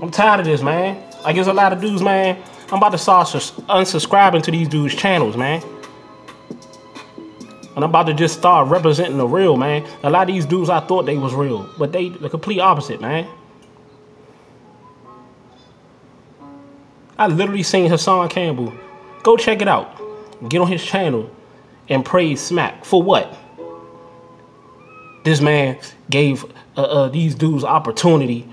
I'm 0.02 0.12
tired 0.12 0.42
of 0.42 0.46
this, 0.46 0.62
man. 0.62 1.04
I 1.26 1.34
guess 1.34 1.48
a 1.48 1.54
lot 1.54 1.74
of 1.74 1.82
dudes, 1.82 2.02
man, 2.02 2.42
I'm 2.72 2.78
about 2.78 2.92
to 2.92 2.98
start 2.98 3.28
unsubscribing 3.28 4.44
to 4.44 4.52
these 4.52 4.68
dudes' 4.68 4.94
channels, 4.96 5.36
man. 5.36 5.64
And 7.80 7.86
I'm 7.86 7.92
about 7.92 8.08
to 8.08 8.14
just 8.14 8.38
start 8.38 8.68
representing 8.68 9.18
the 9.18 9.26
real, 9.26 9.56
man. 9.56 9.88
A 10.04 10.10
lot 10.10 10.30
of 10.30 10.36
these 10.36 10.46
dudes, 10.46 10.70
I 10.70 10.82
thought 10.82 11.06
they 11.06 11.18
was 11.18 11.34
real, 11.34 11.70
but 11.78 11.94
they 11.94 12.10
the 12.10 12.30
complete 12.30 12.60
opposite, 12.60 13.00
man. 13.00 13.26
I 17.18 17.28
literally 17.28 17.64
seen 17.64 17.90
Hassan 17.90 18.28
Campbell. 18.28 18.74
Go 19.24 19.38
check 19.38 19.62
it 19.62 19.70
out. 19.70 19.98
Get 20.50 20.60
on 20.60 20.68
his 20.68 20.84
channel 20.84 21.34
and 21.88 22.04
praise 22.04 22.42
Smack. 22.42 22.84
For 22.84 23.02
what? 23.02 23.34
This 25.24 25.40
man 25.40 25.80
gave 26.10 26.44
uh, 26.76 26.82
uh, 26.82 27.08
these 27.08 27.34
dudes 27.34 27.64
opportunity 27.64 28.46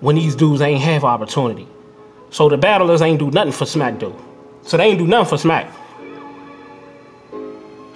when 0.00 0.16
these 0.16 0.36
dudes 0.36 0.60
ain't 0.60 0.82
have 0.82 1.04
opportunity. 1.04 1.66
So 2.28 2.50
the 2.50 2.58
battlers 2.58 3.00
ain't 3.00 3.18
do 3.18 3.30
nothing 3.30 3.52
for 3.52 3.64
Smack 3.64 3.98
though. 3.98 4.22
So 4.60 4.76
they 4.76 4.84
ain't 4.84 4.98
do 4.98 5.06
nothing 5.06 5.30
for 5.30 5.38
Smack. 5.38 5.72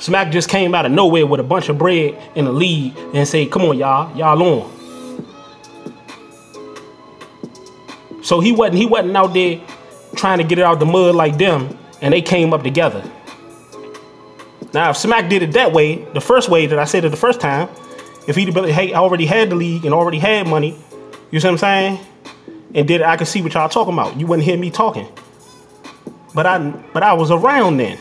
Smack 0.00 0.32
just 0.32 0.48
came 0.48 0.74
out 0.74 0.86
of 0.86 0.92
nowhere 0.92 1.26
with 1.26 1.40
a 1.40 1.44
bunch 1.44 1.68
of 1.68 1.76
bread 1.76 2.18
in 2.34 2.46
the 2.46 2.52
league 2.52 2.96
and 3.14 3.28
say, 3.28 3.46
come 3.46 3.62
on, 3.62 3.78
y'all, 3.78 4.16
y'all 4.16 4.42
on. 4.42 4.80
So 8.22 8.40
he 8.40 8.52
wasn't 8.52 8.78
he 8.78 8.86
wasn't 8.86 9.16
out 9.16 9.34
there 9.34 9.60
trying 10.14 10.38
to 10.38 10.44
get 10.44 10.58
it 10.58 10.64
out 10.64 10.78
the 10.78 10.86
mud 10.86 11.14
like 11.14 11.36
them, 11.36 11.76
and 12.00 12.14
they 12.14 12.22
came 12.22 12.52
up 12.52 12.62
together. 12.62 13.02
Now, 14.72 14.90
if 14.90 14.96
Smack 14.96 15.28
did 15.28 15.42
it 15.42 15.52
that 15.52 15.72
way, 15.72 15.96
the 16.12 16.20
first 16.20 16.48
way 16.48 16.66
that 16.66 16.78
I 16.78 16.84
said 16.84 17.04
it 17.04 17.10
the 17.10 17.16
first 17.16 17.40
time, 17.40 17.68
if 18.28 18.36
he 18.36 18.94
already 18.94 19.26
had 19.26 19.50
the 19.50 19.56
league 19.56 19.84
and 19.84 19.92
already 19.92 20.18
had 20.18 20.46
money, 20.46 20.78
you 21.30 21.40
see 21.40 21.48
what 21.48 21.52
I'm 21.52 21.58
saying? 21.58 21.98
And 22.74 22.86
did 22.86 23.02
I 23.02 23.16
could 23.16 23.26
see 23.26 23.42
what 23.42 23.54
y'all 23.54 23.68
talking 23.68 23.92
about. 23.94 24.18
You 24.18 24.26
wouldn't 24.26 24.46
hear 24.46 24.56
me 24.56 24.70
talking. 24.70 25.08
But 26.34 26.46
I 26.46 26.70
but 26.92 27.02
I 27.02 27.12
was 27.14 27.30
around 27.30 27.78
then. 27.78 27.98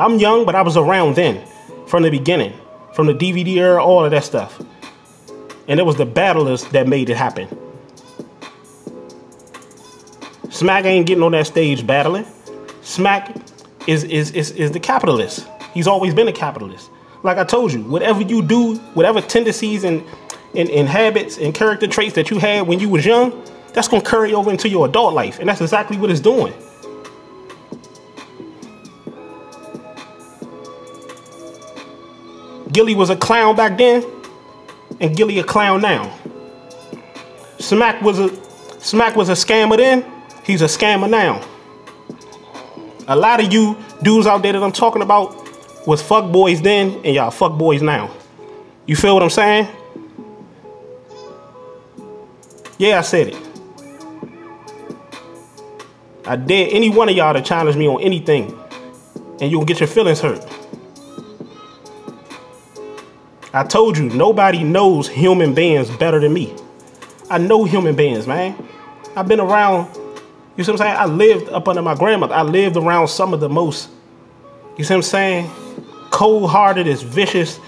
I'm 0.00 0.18
young, 0.18 0.46
but 0.46 0.54
I 0.54 0.62
was 0.62 0.78
around 0.78 1.16
then, 1.16 1.46
from 1.86 2.02
the 2.02 2.10
beginning, 2.10 2.54
from 2.94 3.06
the 3.06 3.12
DVD 3.12 3.56
era, 3.56 3.84
all 3.84 4.02
of 4.02 4.10
that 4.12 4.24
stuff. 4.24 4.60
And 5.68 5.78
it 5.78 5.82
was 5.84 5.96
the 5.96 6.06
battlers 6.06 6.64
that 6.70 6.88
made 6.88 7.10
it 7.10 7.16
happen. 7.16 7.48
Smack 10.48 10.86
ain't 10.86 11.06
getting 11.06 11.22
on 11.22 11.32
that 11.32 11.46
stage 11.46 11.86
battling. 11.86 12.26
Smack 12.80 13.36
is 13.86 14.04
is 14.04 14.30
is, 14.32 14.50
is 14.52 14.72
the 14.72 14.80
capitalist. 14.80 15.46
He's 15.74 15.86
always 15.86 16.14
been 16.14 16.28
a 16.28 16.32
capitalist. 16.32 16.90
Like 17.22 17.36
I 17.36 17.44
told 17.44 17.72
you, 17.72 17.82
whatever 17.82 18.22
you 18.22 18.42
do, 18.42 18.76
whatever 18.94 19.20
tendencies 19.20 19.84
and, 19.84 20.02
and, 20.54 20.70
and 20.70 20.88
habits 20.88 21.36
and 21.36 21.54
character 21.54 21.86
traits 21.86 22.14
that 22.14 22.30
you 22.30 22.38
had 22.38 22.66
when 22.66 22.80
you 22.80 22.88
was 22.88 23.04
young, 23.04 23.44
that's 23.74 23.86
gonna 23.86 24.02
carry 24.02 24.32
over 24.32 24.50
into 24.50 24.68
your 24.68 24.86
adult 24.86 25.12
life. 25.12 25.38
And 25.38 25.48
that's 25.48 25.60
exactly 25.60 25.98
what 25.98 26.10
it's 26.10 26.20
doing. 26.20 26.54
Gillie 32.72 32.94
was 32.94 33.10
a 33.10 33.16
clown 33.16 33.56
back 33.56 33.76
then, 33.78 34.04
and 35.00 35.16
Gillie 35.16 35.38
a 35.38 35.44
clown 35.44 35.80
now. 35.80 36.16
Smack 37.58 38.00
was 38.02 38.18
a 38.18 38.30
Smack 38.80 39.14
was 39.14 39.28
a 39.28 39.32
scammer 39.32 39.76
then, 39.76 40.04
he's 40.42 40.62
a 40.62 40.66
scammer 40.66 41.08
now. 41.08 41.42
A 43.08 43.14
lot 43.14 43.44
of 43.44 43.52
you 43.52 43.76
dudes 44.02 44.26
out 44.26 44.42
there 44.42 44.54
that 44.54 44.62
I'm 44.62 44.72
talking 44.72 45.02
about 45.02 45.36
was 45.86 46.00
fuck 46.00 46.32
boys 46.32 46.62
then 46.62 46.98
and 47.04 47.14
y'all 47.14 47.30
fuck 47.30 47.58
boys 47.58 47.82
now. 47.82 48.10
You 48.86 48.96
feel 48.96 49.14
what 49.14 49.22
I'm 49.22 49.30
saying? 49.30 49.68
Yeah, 52.78 52.98
I 52.98 53.02
said 53.02 53.28
it. 53.28 53.36
I 56.24 56.36
dare 56.36 56.68
any 56.70 56.88
one 56.88 57.08
of 57.10 57.16
y'all 57.16 57.34
to 57.34 57.42
challenge 57.42 57.76
me 57.76 57.86
on 57.86 58.00
anything, 58.00 58.58
and 59.40 59.50
you'll 59.50 59.64
get 59.64 59.80
your 59.80 59.88
feelings 59.88 60.20
hurt. 60.20 60.49
I 63.52 63.64
told 63.64 63.98
you, 63.98 64.08
nobody 64.08 64.62
knows 64.62 65.08
human 65.08 65.54
beings 65.54 65.90
better 65.90 66.20
than 66.20 66.32
me. 66.32 66.54
I 67.28 67.38
know 67.38 67.64
human 67.64 67.96
beings, 67.96 68.26
man. 68.26 68.56
I've 69.16 69.26
been 69.26 69.40
around, 69.40 69.88
you 70.56 70.62
see 70.62 70.70
what 70.70 70.80
I'm 70.80 70.86
saying? 70.86 70.96
I 70.96 71.06
lived 71.06 71.48
up 71.48 71.66
under 71.66 71.82
my 71.82 71.96
grandmother. 71.96 72.34
I 72.34 72.42
lived 72.42 72.76
around 72.76 73.08
some 73.08 73.34
of 73.34 73.40
the 73.40 73.48
most, 73.48 73.90
you 74.76 74.84
see 74.84 74.94
what 74.94 74.98
I'm 74.98 75.02
saying? 75.02 75.50
Cold 76.10 76.50
hearted, 76.50 76.86
is 76.86 77.02
vicious, 77.02 77.58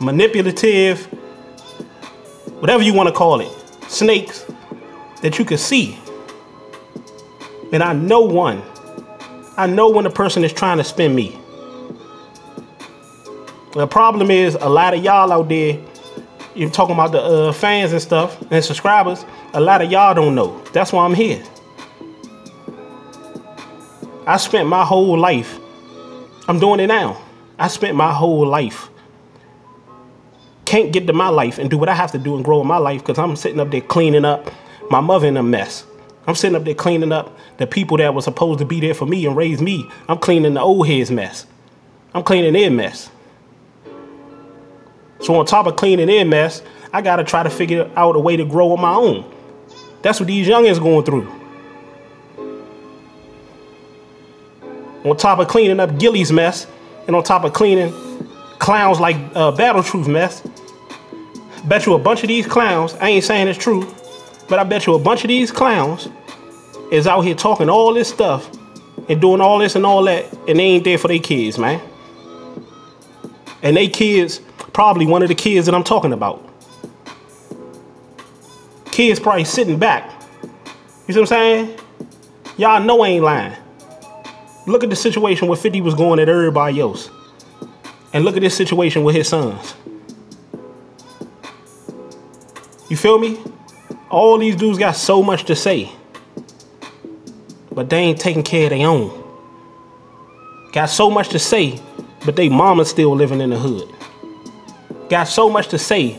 manipulative, 0.00 1.06
whatever 2.60 2.82
you 2.82 2.94
want 2.94 3.08
to 3.08 3.14
call 3.14 3.40
it, 3.40 3.50
snakes 3.88 4.46
that 5.22 5.38
you 5.38 5.44
can 5.44 5.58
see. 5.58 5.98
And 7.72 7.82
I 7.82 7.92
know 7.92 8.20
one. 8.20 8.62
I 9.56 9.66
know 9.66 9.88
when 9.88 10.06
a 10.06 10.10
person 10.10 10.44
is 10.44 10.52
trying 10.52 10.78
to 10.78 10.84
spin 10.84 11.14
me. 11.14 11.38
The 13.76 13.86
problem 13.86 14.30
is 14.30 14.54
a 14.54 14.70
lot 14.70 14.94
of 14.94 15.04
y'all 15.04 15.30
out 15.30 15.50
there, 15.50 15.78
you're 16.54 16.70
talking 16.70 16.94
about 16.94 17.12
the 17.12 17.20
uh, 17.20 17.52
fans 17.52 17.92
and 17.92 18.00
stuff 18.00 18.40
and 18.50 18.64
subscribers. 18.64 19.26
A 19.52 19.60
lot 19.60 19.82
of 19.82 19.92
y'all 19.92 20.14
don't 20.14 20.34
know. 20.34 20.64
That's 20.72 20.94
why 20.94 21.04
I'm 21.04 21.12
here. 21.12 21.44
I 24.26 24.38
spent 24.38 24.66
my 24.66 24.82
whole 24.82 25.18
life. 25.18 25.58
I'm 26.48 26.58
doing 26.58 26.80
it 26.80 26.86
now. 26.86 27.20
I 27.58 27.68
spent 27.68 27.94
my 27.98 28.14
whole 28.14 28.46
life. 28.46 28.88
Can't 30.64 30.90
get 30.90 31.06
to 31.06 31.12
my 31.12 31.28
life 31.28 31.58
and 31.58 31.68
do 31.68 31.76
what 31.76 31.90
I 31.90 31.94
have 31.94 32.12
to 32.12 32.18
do 32.18 32.34
and 32.34 32.42
grow 32.42 32.62
in 32.62 32.66
my 32.66 32.78
life 32.78 33.02
because 33.02 33.18
I'm 33.18 33.36
sitting 33.36 33.60
up 33.60 33.70
there 33.70 33.82
cleaning 33.82 34.24
up 34.24 34.50
my 34.88 35.00
mother 35.02 35.26
in 35.26 35.36
a 35.36 35.42
mess. 35.42 35.84
I'm 36.26 36.34
sitting 36.34 36.56
up 36.56 36.64
there 36.64 36.74
cleaning 36.74 37.12
up 37.12 37.36
the 37.58 37.66
people 37.66 37.98
that 37.98 38.14
were 38.14 38.22
supposed 38.22 38.58
to 38.60 38.64
be 38.64 38.80
there 38.80 38.94
for 38.94 39.04
me 39.04 39.26
and 39.26 39.36
raise 39.36 39.60
me. 39.60 39.86
I'm 40.08 40.16
cleaning 40.16 40.54
the 40.54 40.62
old 40.62 40.88
heads 40.88 41.10
mess. 41.10 41.44
I'm 42.14 42.22
cleaning 42.22 42.54
their 42.54 42.70
mess. 42.70 43.10
So 45.20 45.34
on 45.36 45.46
top 45.46 45.66
of 45.66 45.76
cleaning 45.76 46.06
their 46.06 46.24
mess, 46.24 46.62
I 46.92 47.02
gotta 47.02 47.24
try 47.24 47.42
to 47.42 47.50
figure 47.50 47.90
out 47.96 48.16
a 48.16 48.20
way 48.20 48.36
to 48.36 48.44
grow 48.44 48.72
on 48.72 48.80
my 48.80 48.94
own. 48.94 49.30
That's 50.02 50.20
what 50.20 50.26
these 50.26 50.46
youngins 50.46 50.78
going 50.78 51.04
through. 51.04 51.30
On 55.04 55.16
top 55.16 55.38
of 55.38 55.48
cleaning 55.48 55.80
up 55.80 55.98
Gillie's 55.98 56.32
mess, 56.32 56.66
and 57.06 57.14
on 57.14 57.22
top 57.22 57.44
of 57.44 57.52
cleaning 57.52 57.92
clowns 58.58 58.98
like 58.98 59.16
uh, 59.34 59.52
Battle 59.52 59.82
Truth 59.82 60.08
mess, 60.08 60.46
bet 61.64 61.86
you 61.86 61.94
a 61.94 61.98
bunch 61.98 62.22
of 62.22 62.28
these 62.28 62.46
clowns, 62.46 62.94
I 62.94 63.08
ain't 63.10 63.24
saying 63.24 63.48
it's 63.48 63.58
true, 63.58 63.86
but 64.48 64.58
I 64.58 64.64
bet 64.64 64.86
you 64.86 64.94
a 64.94 64.98
bunch 64.98 65.24
of 65.24 65.28
these 65.28 65.50
clowns 65.50 66.08
is 66.90 67.06
out 67.06 67.22
here 67.22 67.34
talking 67.34 67.68
all 67.68 67.92
this 67.92 68.08
stuff 68.08 68.50
and 69.08 69.20
doing 69.20 69.40
all 69.40 69.58
this 69.58 69.76
and 69.76 69.86
all 69.86 70.02
that, 70.04 70.32
and 70.48 70.58
they 70.58 70.64
ain't 70.64 70.84
there 70.84 70.98
for 70.98 71.08
their 71.08 71.18
kids, 71.18 71.58
man. 71.58 71.80
And 73.62 73.76
they 73.76 73.88
kids 73.88 74.40
probably 74.76 75.06
one 75.06 75.22
of 75.22 75.28
the 75.28 75.34
kids 75.34 75.64
that 75.64 75.74
I'm 75.74 75.82
talking 75.82 76.12
about. 76.12 76.46
Kids 78.90 79.18
probably 79.18 79.44
sitting 79.44 79.78
back. 79.78 80.04
You 81.08 81.14
see 81.14 81.20
what 81.20 81.20
I'm 81.20 81.26
saying? 81.28 81.78
Y'all 82.58 82.82
know 82.84 83.00
I 83.00 83.08
ain't 83.08 83.24
lying. 83.24 83.56
Look 84.66 84.84
at 84.84 84.90
the 84.90 84.96
situation 84.96 85.48
where 85.48 85.56
50 85.56 85.80
was 85.80 85.94
going 85.94 86.20
at 86.20 86.28
everybody 86.28 86.78
else. 86.78 87.08
And 88.12 88.22
look 88.22 88.36
at 88.36 88.42
this 88.42 88.54
situation 88.54 89.02
with 89.02 89.14
his 89.14 89.30
sons. 89.30 89.74
You 92.90 92.98
feel 92.98 93.18
me? 93.18 93.38
All 94.10 94.36
these 94.36 94.56
dudes 94.56 94.76
got 94.76 94.94
so 94.94 95.22
much 95.22 95.44
to 95.44 95.56
say. 95.56 95.90
But 97.72 97.88
they 97.88 97.96
ain't 97.96 98.20
taking 98.20 98.42
care 98.42 98.64
of 98.64 98.70
their 98.78 98.86
own. 98.86 99.24
Got 100.72 100.90
so 100.90 101.10
much 101.10 101.30
to 101.30 101.38
say, 101.38 101.80
but 102.26 102.36
they 102.36 102.50
mama's 102.50 102.90
still 102.90 103.16
living 103.16 103.40
in 103.40 103.48
the 103.48 103.58
hood 103.58 103.95
got 105.08 105.24
so 105.24 105.48
much 105.48 105.68
to 105.68 105.78
say, 105.78 106.18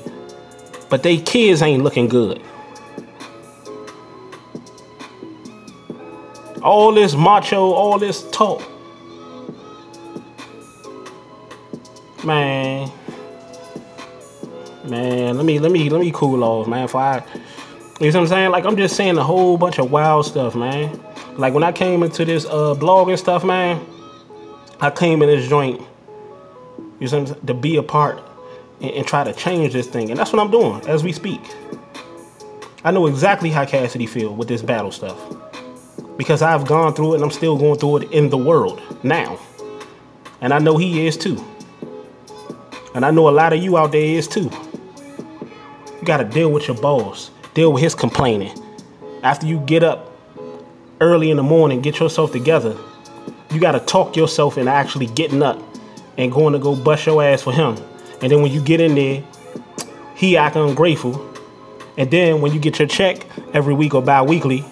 but 0.90 1.04
they 1.04 1.18
kids 1.18 1.62
ain't 1.62 1.84
looking 1.84 2.08
good. 2.08 2.42
All 6.64 6.92
this 6.94 7.16
macho, 7.16 7.72
all 7.72 8.00
this 8.00 8.30
talk. 8.32 8.62
Man. 12.24 12.92
Man, 14.84 15.36
let 15.36 15.46
me 15.46 15.60
let 15.60 15.72
me 15.72 15.90
let 15.90 16.00
me 16.00 16.12
cool 16.14 16.44
off, 16.44 16.68
man. 16.68 16.88
For 16.88 17.00
I 17.00 17.24
you 18.00 18.12
know 18.12 18.20
what 18.20 18.22
I'm 18.24 18.28
saying? 18.28 18.52
Like 18.52 18.66
I'm 18.66 18.78
just 18.78 18.96
saying 18.96 19.18
a 19.18 19.24
whole 19.24 19.58
bunch 19.58 19.80
of 19.80 19.92
wild 19.92 20.26
stuff, 20.26 20.56
man. 20.56 21.00
Like 21.38 21.54
when 21.54 21.64
I 21.64 21.72
came 21.72 22.04
into 22.04 22.26
this 22.26 22.46
uh 22.46 22.74
blog 22.74 23.10
and 23.10 23.20
stuff, 23.20 23.44
man, 23.44 23.86
I 24.80 24.90
came 24.90 25.22
in 25.22 25.30
this 25.30 25.48
joint, 25.48 25.82
you 27.00 27.08
know 27.10 27.26
to 27.26 27.54
be 27.54 27.76
a 27.78 27.84
part 27.84 28.22
and, 28.82 28.92
and 28.92 29.08
try 29.08 29.24
to 29.24 29.34
change 29.34 29.74
this 29.74 29.88
thing. 29.88 30.10
And 30.10 30.20
that's 30.20 30.32
what 30.32 30.42
I'm 30.42 30.52
doing 30.52 30.86
as 30.88 31.04
we 31.04 31.12
speak. 31.12 31.42
I 32.84 32.92
know 32.92 33.08
exactly 33.08 33.50
how 33.50 33.66
Cassidy 33.66 34.06
feel 34.06 34.34
with 34.34 34.48
this 34.48 34.62
battle 34.62 34.92
stuff 34.92 35.18
because 36.18 36.42
I've 36.42 36.66
gone 36.66 36.94
through 36.94 37.14
it 37.14 37.16
and 37.16 37.24
I'm 37.24 37.32
still 37.32 37.58
going 37.58 37.80
through 37.80 37.98
it 37.98 38.12
in 38.12 38.30
the 38.30 38.38
world 38.38 38.82
now. 39.04 39.40
And 40.42 40.54
I 40.54 40.60
know 40.60 40.78
he 40.78 41.08
is 41.08 41.18
too. 41.18 41.44
And 42.96 43.06
I 43.06 43.12
know 43.12 43.30
a 43.30 43.32
lot 43.32 43.54
of 43.54 43.62
you 43.62 43.78
out 43.78 43.92
there 43.92 44.02
is 44.02 44.28
too. 44.28 44.50
You 46.00 46.06
got 46.06 46.18
to 46.18 46.24
deal 46.24 46.52
with 46.52 46.68
your 46.68 46.78
boss, 46.78 47.32
deal 47.54 47.74
with 47.74 47.84
his 47.84 47.94
complaining. 47.94 48.58
After 49.24 49.46
you 49.46 49.60
get 49.62 49.84
up 49.84 50.12
early 51.02 51.32
in 51.32 51.38
the 51.38 51.44
morning, 51.44 51.82
get 51.82 52.00
yourself 52.00 52.32
together, 52.32 52.78
you 53.52 53.60
got 53.60 53.74
to 53.74 53.80
talk 53.80 54.16
yourself 54.16 54.58
into 54.58 54.72
actually 54.72 55.08
getting 55.08 55.42
up 55.42 55.62
and 56.18 56.32
going 56.32 56.54
to 56.54 56.60
go 56.60 56.76
bust 56.76 57.06
your 57.06 57.24
ass 57.24 57.42
for 57.42 57.52
him 57.52 57.78
and 58.22 58.32
then 58.32 58.42
when 58.42 58.52
you 58.52 58.62
get 58.62 58.80
in 58.80 58.96
there, 58.96 59.24
he 60.16 60.38
acting 60.38 60.68
ungrateful. 60.68 61.24
And 61.98 62.10
then 62.12 62.42
when 62.42 62.54
you 62.54 62.60
get 62.60 62.80
your 62.80 62.88
check 62.88 63.26
every 63.54 63.74
week 63.74 63.94
or 63.94 64.02
bi-weekly, 64.02 64.64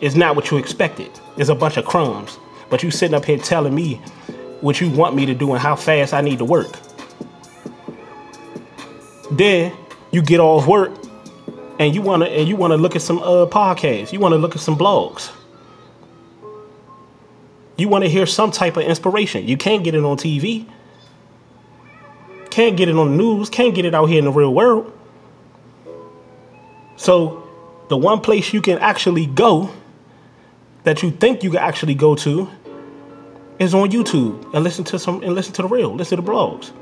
it's 0.00 0.14
not 0.14 0.36
what 0.36 0.50
you 0.50 0.56
expected. 0.56 1.10
It's 1.36 1.48
a 1.48 1.54
bunch 1.54 1.76
of 1.76 1.84
crumbs. 1.84 2.38
But 2.68 2.82
you 2.82 2.90
sitting 2.90 3.14
up 3.14 3.24
here 3.24 3.38
telling 3.38 3.74
me 3.74 3.94
what 4.60 4.80
you 4.80 4.90
want 4.90 5.14
me 5.14 5.26
to 5.26 5.34
do 5.34 5.52
and 5.52 5.60
how 5.60 5.76
fast 5.76 6.14
I 6.14 6.20
need 6.20 6.38
to 6.38 6.44
work. 6.44 6.78
Then 9.32 9.72
you 10.10 10.22
get 10.22 10.40
off 10.40 10.66
work 10.66 10.92
and 11.78 11.94
you 11.94 12.02
wanna 12.02 12.26
and 12.26 12.48
you 12.48 12.56
wanna 12.56 12.76
look 12.76 12.96
at 12.96 13.02
some 13.02 13.18
uh 13.20 13.46
podcasts. 13.46 14.12
You 14.12 14.20
wanna 14.20 14.36
look 14.36 14.54
at 14.54 14.60
some 14.60 14.76
blogs. 14.76 15.30
You 17.76 17.88
want 17.88 18.04
to 18.04 18.10
hear 18.10 18.26
some 18.26 18.50
type 18.50 18.76
of 18.76 18.82
inspiration. 18.82 19.48
You 19.48 19.56
can't 19.56 19.82
get 19.82 19.94
it 19.94 20.04
on 20.04 20.18
TV. 20.18 20.66
Can't 22.50 22.76
get 22.76 22.88
it 22.88 22.96
on 22.96 23.10
the 23.10 23.16
news. 23.16 23.48
Can't 23.48 23.74
get 23.74 23.84
it 23.84 23.94
out 23.94 24.06
here 24.06 24.18
in 24.18 24.24
the 24.24 24.32
real 24.32 24.52
world. 24.52 24.92
So, 26.96 27.48
the 27.88 27.96
one 27.96 28.20
place 28.20 28.52
you 28.52 28.60
can 28.60 28.78
actually 28.78 29.26
go 29.26 29.70
that 30.84 31.02
you 31.02 31.10
think 31.10 31.42
you 31.42 31.50
can 31.50 31.60
actually 31.60 31.94
go 31.94 32.14
to 32.16 32.48
is 33.58 33.74
on 33.74 33.90
YouTube 33.90 34.52
and 34.54 34.64
listen 34.64 34.84
to 34.84 34.98
some 34.98 35.22
and 35.22 35.34
listen 35.34 35.52
to 35.54 35.62
the 35.62 35.68
real, 35.68 35.94
listen 35.94 36.16
to 36.16 36.22
the 36.22 36.30
blogs. 36.30 36.72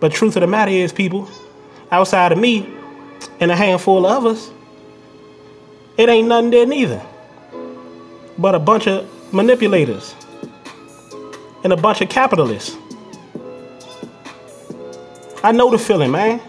But 0.00 0.12
truth 0.12 0.36
of 0.36 0.42
the 0.42 0.46
matter 0.46 0.70
is, 0.70 0.92
people, 0.92 1.28
outside 1.90 2.32
of 2.32 2.38
me 2.38 2.68
and 3.40 3.50
a 3.50 3.56
handful 3.56 4.04
of 4.04 4.24
others, 4.24 4.50
it 5.96 6.08
ain't 6.08 6.28
nothing 6.28 6.50
there 6.50 6.66
neither. 6.66 7.02
But 8.38 8.54
a 8.54 8.58
bunch 8.58 8.86
of 8.86 9.08
manipulators 9.32 10.14
and 11.64 11.72
a 11.72 11.76
bunch 11.76 12.02
of 12.02 12.10
capitalists. 12.10 12.76
I 15.46 15.52
know 15.52 15.70
the 15.70 15.78
feeling, 15.78 16.10
man. 16.10 16.40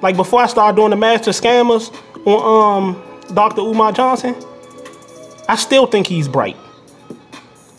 Like 0.00 0.16
before 0.16 0.40
I 0.40 0.46
started 0.46 0.76
doing 0.76 0.88
the 0.88 0.96
master 0.96 1.30
scammers 1.32 1.94
on 2.26 2.94
um, 2.94 3.34
Dr. 3.34 3.60
Umar 3.60 3.92
Johnson, 3.92 4.34
I 5.46 5.56
still 5.56 5.86
think 5.86 6.06
he's 6.06 6.26
bright. 6.26 6.56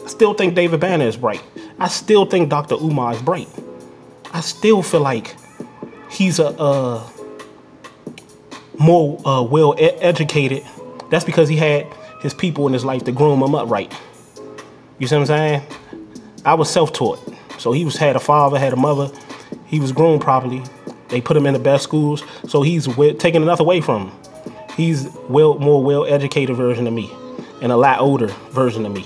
I 0.05 0.07
still 0.07 0.35
think 0.35 0.53
David 0.53 0.81
Banner 0.81 1.07
is 1.07 1.17
bright. 1.17 1.41
I 1.79 1.87
still 1.87 2.27
think 2.27 2.47
Dr. 2.47 2.75
Umar 2.75 3.15
is 3.15 3.21
bright. 3.23 3.49
I 4.33 4.41
still 4.41 4.83
feel 4.83 4.99
like 4.99 5.35
he's 6.11 6.37
a 6.37 6.49
uh, 6.49 7.09
more 8.77 9.19
uh, 9.27 9.41
well 9.41 9.73
e- 9.79 9.97
educated. 9.99 10.63
That's 11.09 11.25
because 11.25 11.49
he 11.49 11.55
had 11.55 11.87
his 12.21 12.35
people 12.35 12.67
in 12.67 12.73
his 12.73 12.85
life 12.85 13.03
to 13.05 13.11
groom 13.11 13.41
him 13.41 13.55
up 13.55 13.67
right. 13.67 13.91
You 14.99 15.07
see 15.07 15.15
what 15.15 15.21
I'm 15.21 15.25
saying? 15.25 15.61
I 16.45 16.53
was 16.53 16.69
self-taught, 16.69 17.33
so 17.57 17.71
he 17.71 17.83
was 17.83 17.97
had 17.97 18.15
a 18.15 18.19
father, 18.19 18.59
had 18.59 18.73
a 18.73 18.75
mother. 18.75 19.09
He 19.67 19.79
was 19.79 19.91
groomed 19.91 20.21
properly. 20.21 20.63
They 21.09 21.21
put 21.21 21.37
him 21.37 21.45
in 21.45 21.53
the 21.53 21.59
best 21.59 21.83
schools, 21.83 22.23
so 22.47 22.61
he's 22.61 22.87
taking 23.17 23.41
enough 23.41 23.59
away 23.59 23.81
from 23.81 24.09
him. 24.09 24.17
He's 24.75 25.09
well 25.29 25.57
more 25.59 25.83
well 25.83 26.05
educated 26.05 26.55
version 26.55 26.87
of 26.87 26.93
me, 26.93 27.11
and 27.61 27.71
a 27.71 27.77
lot 27.77 27.99
older 27.99 28.27
version 28.51 28.85
of 28.85 28.93
me. 28.93 29.05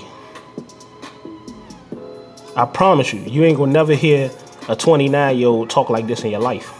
I 2.56 2.66
promise 2.66 3.12
you, 3.12 3.20
you 3.20 3.44
ain't 3.44 3.56
gonna 3.56 3.72
never 3.72 3.94
hear 3.94 4.30
a 4.68 4.76
29 4.76 5.38
year 5.38 5.48
old 5.48 5.70
talk 5.70 5.90
like 5.90 6.06
this 6.06 6.22
in 6.22 6.30
your 6.30 6.40
life. 6.40 6.72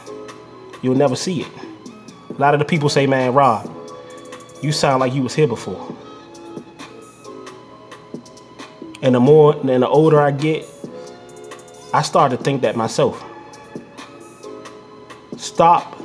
You'll 0.83 0.97
never 0.97 1.17
see 1.17 1.43
it. 1.43 1.49
A 2.31 2.41
lot 2.41 2.55
of 2.55 2.59
the 2.59 2.67
people 2.67 2.89
say, 2.89 3.07
man, 3.07 3.33
Rob, 3.35 3.71
you 4.63 4.73
sound 4.73 5.01
like 5.01 5.15
you 5.15 5.23
was 5.23 5.35
here 5.35 5.49
before. 5.49 5.97
And 9.01 9.15
the 9.15 9.21
more 9.21 9.57
and 9.57 9.83
the 9.83 9.89
older 9.89 10.21
I 10.21 10.31
get, 10.31 10.67
I 11.93 12.03
start 12.03 12.31
to 12.31 12.37
think 12.37 12.63
that 12.63 12.77
myself. 12.77 13.23
Stop. 15.53 16.01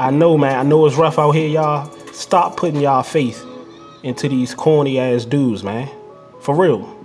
I 0.00 0.10
know, 0.10 0.36
man, 0.36 0.58
I 0.58 0.68
know 0.68 0.84
it's 0.84 0.96
rough 0.96 1.16
out 1.16 1.30
here, 1.30 1.48
y'all. 1.48 1.88
Stop 2.12 2.56
putting 2.56 2.80
y'all 2.80 3.04
faith 3.04 3.46
into 4.02 4.28
these 4.28 4.52
corny 4.52 4.98
ass 4.98 5.24
dudes, 5.24 5.62
man. 5.62 5.88
For 6.40 6.56
real. 6.56 6.96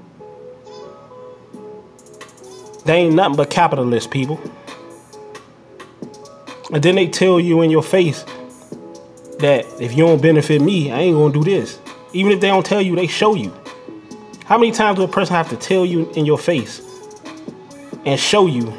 They 2.85 2.95
ain't 2.95 3.13
nothing 3.13 3.35
but 3.35 3.51
capitalist 3.51 4.09
people. 4.09 4.41
And 6.73 6.83
then 6.83 6.95
they 6.95 7.07
tell 7.07 7.39
you 7.39 7.61
in 7.61 7.69
your 7.69 7.83
face 7.83 8.23
that 9.37 9.63
if 9.79 9.95
you 9.95 10.07
don't 10.07 10.19
benefit 10.19 10.59
me, 10.59 10.91
I 10.91 11.01
ain't 11.01 11.15
gonna 11.15 11.31
do 11.31 11.43
this. 11.43 11.77
Even 12.13 12.31
if 12.31 12.41
they 12.41 12.47
don't 12.47 12.65
tell 12.65 12.81
you, 12.81 12.95
they 12.95 13.05
show 13.05 13.35
you. 13.35 13.53
How 14.45 14.57
many 14.57 14.71
times 14.71 14.97
do 14.97 15.03
a 15.03 15.07
person 15.07 15.35
have 15.35 15.49
to 15.49 15.55
tell 15.55 15.85
you 15.85 16.09
in 16.13 16.25
your 16.25 16.39
face 16.39 16.81
and 18.05 18.19
show 18.19 18.47
you 18.47 18.73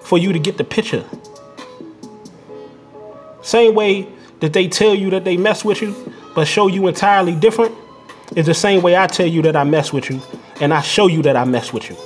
for 0.00 0.18
you 0.18 0.32
to 0.32 0.40
get 0.40 0.56
the 0.58 0.64
picture? 0.64 1.04
Same 3.48 3.74
way 3.74 4.06
that 4.40 4.52
they 4.52 4.68
tell 4.68 4.94
you 4.94 5.08
that 5.08 5.24
they 5.24 5.38
mess 5.38 5.64
with 5.64 5.80
you, 5.80 6.12
but 6.34 6.46
show 6.46 6.66
you 6.66 6.86
entirely 6.86 7.34
different, 7.34 7.74
is 8.36 8.44
the 8.44 8.52
same 8.52 8.82
way 8.82 8.94
I 8.94 9.06
tell 9.06 9.26
you 9.26 9.40
that 9.40 9.56
I 9.56 9.64
mess 9.64 9.90
with 9.90 10.10
you 10.10 10.20
and 10.60 10.74
I 10.74 10.82
show 10.82 11.06
you 11.06 11.22
that 11.22 11.34
I 11.34 11.46
mess 11.46 11.72
with 11.72 11.88
you. 11.88 11.96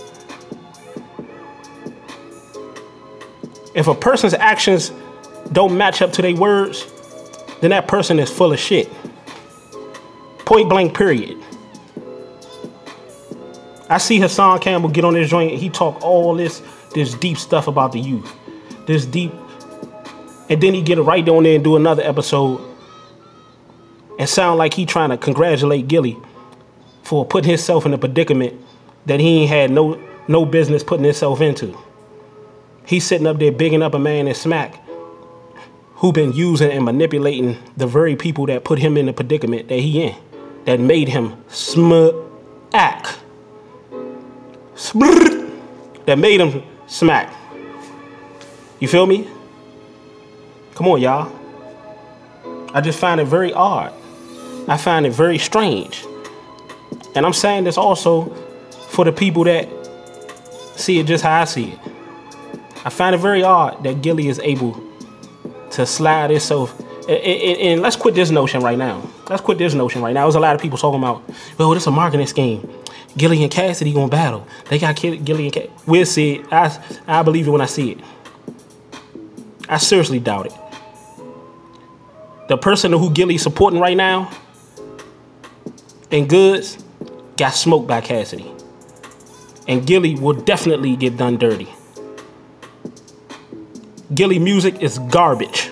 If 3.74 3.88
a 3.88 3.94
person's 3.96 4.34
actions 4.34 4.92
don't 5.50 5.76
match 5.76 6.00
up 6.00 6.12
to 6.12 6.22
their 6.22 6.36
words, 6.36 6.86
then 7.60 7.70
that 7.70 7.88
person 7.88 8.20
is 8.20 8.30
full 8.30 8.52
of 8.52 8.60
shit. 8.60 8.88
Point 10.44 10.68
blank, 10.68 10.96
period. 10.96 11.36
I 13.88 13.98
see 13.98 14.20
Hassan 14.20 14.60
Campbell 14.60 14.90
get 14.90 15.04
on 15.04 15.14
this 15.14 15.28
joint. 15.28 15.58
He 15.58 15.70
talk 15.70 16.00
all 16.02 16.36
this 16.36 16.62
this 16.94 17.14
deep 17.14 17.36
stuff 17.36 17.66
about 17.66 17.90
the 17.90 17.98
youth, 17.98 18.32
this 18.86 19.04
deep, 19.06 19.32
and 20.52 20.62
then 20.62 20.74
he 20.74 20.82
get 20.82 20.98
it 20.98 21.02
right 21.02 21.26
on 21.30 21.44
there 21.44 21.54
and 21.54 21.64
do 21.64 21.76
another 21.76 22.02
episode 22.02 22.60
and 24.18 24.28
sound 24.28 24.58
like 24.58 24.74
he 24.74 24.84
trying 24.84 25.08
to 25.08 25.16
congratulate 25.16 25.88
Gillie 25.88 26.18
for 27.02 27.24
putting 27.24 27.48
himself 27.48 27.86
in 27.86 27.94
a 27.94 27.98
predicament 27.98 28.60
that 29.06 29.18
he 29.18 29.40
ain't 29.40 29.48
had 29.48 29.70
no 29.70 29.98
no 30.28 30.44
business 30.44 30.84
putting 30.84 31.06
himself 31.06 31.40
into. 31.40 31.74
He's 32.84 33.02
sitting 33.02 33.26
up 33.26 33.38
there 33.38 33.50
bigging 33.50 33.82
up 33.82 33.94
a 33.94 33.98
man 33.98 34.28
in 34.28 34.34
smack 34.34 34.78
who 35.94 36.12
been 36.12 36.34
using 36.34 36.70
and 36.70 36.84
manipulating 36.84 37.56
the 37.78 37.86
very 37.86 38.14
people 38.14 38.44
that 38.44 38.62
put 38.62 38.78
him 38.78 38.98
in 38.98 39.06
the 39.06 39.14
predicament 39.14 39.68
that 39.68 39.78
he 39.78 40.02
in, 40.02 40.14
that 40.66 40.80
made 40.80 41.08
him 41.08 41.34
smack. 41.48 43.06
That 46.04 46.18
made 46.18 46.42
him 46.42 46.62
smack. 46.86 47.32
You 48.80 48.88
feel 48.88 49.06
me? 49.06 49.26
Come 50.74 50.88
on, 50.88 51.00
y'all. 51.00 51.32
I 52.74 52.80
just 52.80 52.98
find 52.98 53.20
it 53.20 53.26
very 53.26 53.52
odd. 53.52 53.92
I 54.68 54.76
find 54.76 55.06
it 55.06 55.12
very 55.12 55.38
strange. 55.38 56.04
And 57.14 57.26
I'm 57.26 57.32
saying 57.32 57.64
this 57.64 57.76
also 57.76 58.34
for 58.88 59.04
the 59.04 59.12
people 59.12 59.44
that 59.44 59.68
see 60.76 60.98
it 60.98 61.06
just 61.06 61.22
how 61.24 61.42
I 61.42 61.44
see 61.44 61.72
it. 61.72 61.78
I 62.84 62.90
find 62.90 63.14
it 63.14 63.18
very 63.18 63.42
odd 63.42 63.82
that 63.84 64.02
Gillie 64.02 64.28
is 64.28 64.38
able 64.40 64.82
to 65.72 65.86
slide 65.86 66.30
himself. 66.30 66.78
And, 67.08 67.10
and, 67.10 67.58
and, 67.58 67.82
let's 67.82 67.96
quit 67.96 68.14
this 68.14 68.30
notion 68.30 68.62
right 68.62 68.78
now. 68.78 69.02
Let's 69.28 69.42
quit 69.42 69.58
this 69.58 69.74
notion 69.74 70.02
right 70.02 70.14
now. 70.14 70.24
There's 70.24 70.36
a 70.36 70.40
lot 70.40 70.54
of 70.54 70.60
people 70.60 70.78
talking 70.78 71.00
about, 71.00 71.22
well, 71.58 71.70
this 71.70 71.82
is 71.82 71.86
a 71.86 71.90
marketing 71.90 72.26
scheme. 72.26 72.68
Gillie 73.16 73.42
and 73.42 73.52
Cassidy 73.52 73.92
gonna 73.92 74.08
battle. 74.08 74.46
They 74.68 74.78
got 74.78 74.96
Gillie 74.96 75.18
and 75.18 75.52
Cassidy. 75.52 75.72
We'll 75.86 76.06
see 76.06 76.36
it. 76.36 76.52
I, 76.52 76.78
I 77.06 77.22
believe 77.22 77.46
it 77.46 77.50
when 77.50 77.60
I 77.60 77.66
see 77.66 77.92
it. 77.92 78.00
I 79.68 79.78
seriously 79.78 80.18
doubt 80.18 80.46
it. 80.46 80.52
The 82.48 82.56
person 82.56 82.92
who 82.92 83.10
Gillie 83.10 83.38
supporting 83.38 83.80
right 83.80 83.96
now 83.96 84.30
in 86.10 86.26
goods 86.26 86.82
got 87.36 87.50
smoked 87.50 87.88
by 87.88 88.00
Cassidy. 88.00 88.50
And 89.68 89.86
Gillie 89.86 90.16
will 90.16 90.34
definitely 90.34 90.96
get 90.96 91.16
done 91.16 91.38
dirty. 91.38 91.68
Gillie 94.14 94.38
music 94.38 94.82
is 94.82 94.98
garbage. 95.10 95.70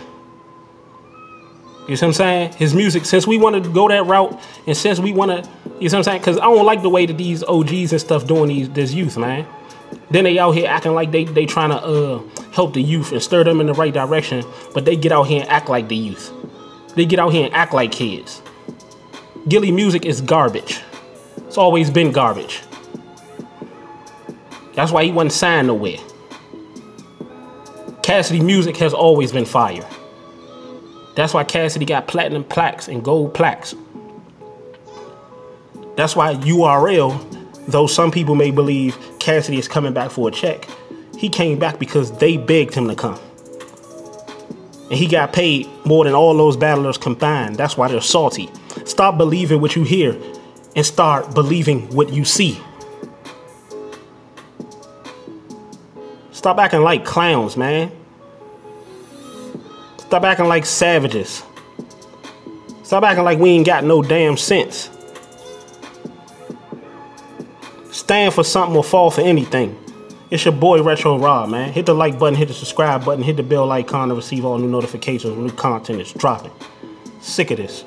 You 1.88 1.96
see 1.96 2.06
what 2.06 2.10
I'm 2.10 2.12
saying? 2.14 2.52
His 2.52 2.72
music, 2.72 3.04
since 3.04 3.26
we 3.26 3.36
want 3.36 3.62
to 3.62 3.70
go 3.70 3.88
that 3.88 4.06
route, 4.06 4.40
and 4.66 4.76
since 4.76 5.00
we 5.00 5.12
want 5.12 5.30
to, 5.32 5.50
you 5.80 5.88
see 5.88 5.96
what 5.96 5.98
I'm 5.98 6.02
saying? 6.04 6.20
Because 6.20 6.38
I 6.38 6.42
don't 6.42 6.64
like 6.64 6.82
the 6.82 6.88
way 6.88 7.04
that 7.04 7.18
these 7.18 7.42
OGs 7.42 7.90
and 7.90 8.00
stuff 8.00 8.26
doing 8.26 8.48
these 8.48 8.70
this 8.70 8.92
youth, 8.92 9.18
man. 9.18 9.46
Then 10.08 10.24
they 10.24 10.38
out 10.38 10.52
here 10.52 10.68
acting 10.68 10.94
like 10.94 11.10
they 11.10 11.24
they 11.24 11.46
trying 11.46 11.70
to 11.70 11.76
uh 11.76 12.22
help 12.52 12.74
the 12.74 12.82
youth 12.82 13.10
and 13.10 13.20
stir 13.20 13.42
them 13.42 13.60
in 13.60 13.66
the 13.66 13.74
right 13.74 13.92
direction, 13.92 14.44
but 14.72 14.84
they 14.84 14.94
get 14.94 15.10
out 15.10 15.24
here 15.24 15.40
and 15.40 15.50
act 15.50 15.68
like 15.68 15.88
the 15.88 15.96
youth. 15.96 16.32
They 16.94 17.06
get 17.06 17.18
out 17.18 17.32
here 17.32 17.46
and 17.46 17.54
act 17.54 17.72
like 17.72 17.92
kids. 17.92 18.42
Gillie 19.48 19.72
music 19.72 20.04
is 20.04 20.20
garbage. 20.20 20.80
It's 21.46 21.58
always 21.58 21.90
been 21.90 22.12
garbage. 22.12 22.60
That's 24.74 24.92
why 24.92 25.04
he 25.04 25.12
wasn't 25.12 25.32
signed 25.32 25.66
nowhere. 25.68 25.98
Cassidy 28.02 28.40
music 28.40 28.76
has 28.78 28.92
always 28.92 29.32
been 29.32 29.44
fire. 29.44 29.86
That's 31.16 31.34
why 31.34 31.44
Cassidy 31.44 31.84
got 31.84 32.06
platinum 32.06 32.44
plaques 32.44 32.88
and 32.88 33.04
gold 33.04 33.34
plaques. 33.34 33.74
That's 35.96 36.16
why 36.16 36.34
URL, 36.34 37.66
though 37.66 37.86
some 37.86 38.10
people 38.10 38.34
may 38.34 38.50
believe 38.50 38.96
Cassidy 39.18 39.58
is 39.58 39.68
coming 39.68 39.92
back 39.92 40.10
for 40.10 40.28
a 40.28 40.32
check, 40.32 40.66
he 41.18 41.28
came 41.28 41.58
back 41.58 41.78
because 41.78 42.10
they 42.18 42.36
begged 42.36 42.74
him 42.74 42.88
to 42.88 42.94
come. 42.94 43.18
And 44.90 44.98
he 44.98 45.06
got 45.06 45.32
paid 45.32 45.68
more 45.84 46.04
than 46.04 46.14
all 46.14 46.36
those 46.36 46.56
battlers 46.56 46.98
combined. 46.98 47.56
That's 47.56 47.76
why 47.76 47.88
they're 47.88 48.00
salty. 48.00 48.50
Stop 48.84 49.16
believing 49.16 49.60
what 49.60 49.76
you 49.76 49.84
hear 49.84 50.20
and 50.74 50.84
start 50.84 51.32
believing 51.32 51.94
what 51.94 52.12
you 52.12 52.24
see. 52.24 52.60
Stop 56.32 56.58
acting 56.58 56.82
like 56.82 57.04
clowns, 57.04 57.56
man. 57.56 57.92
Stop 59.98 60.24
acting 60.24 60.46
like 60.46 60.66
savages. 60.66 61.44
Stop 62.82 63.04
acting 63.04 63.24
like 63.24 63.38
we 63.38 63.50
ain't 63.50 63.66
got 63.66 63.84
no 63.84 64.02
damn 64.02 64.36
sense. 64.36 64.90
stand 68.10 68.34
for 68.34 68.42
something 68.42 68.76
or 68.76 68.82
fall 68.82 69.08
for 69.08 69.20
anything. 69.20 69.78
It's 70.30 70.44
your 70.44 70.54
boy 70.54 70.80
Retro 70.80 71.18
Rob, 71.18 71.50
man. 71.50 71.72
Hit 71.72 71.86
the 71.86 71.94
like 71.94 72.16
button, 72.16 72.36
hit 72.36 72.46
the 72.46 72.54
subscribe 72.54 73.04
button, 73.04 73.24
hit 73.24 73.36
the 73.36 73.42
bell 73.42 73.72
icon 73.72 74.10
to 74.10 74.14
receive 74.14 74.44
all 74.44 74.58
new 74.58 74.68
notifications 74.68 75.34
when 75.34 75.46
new 75.46 75.52
content 75.52 76.00
is 76.00 76.12
dropping. 76.12 76.52
Sick 77.20 77.50
of 77.50 77.56
this. 77.56 77.84